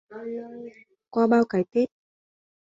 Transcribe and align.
Qua 1.11 1.27
bao 1.27 1.43
cái 1.45 1.63
Tết 1.71 1.89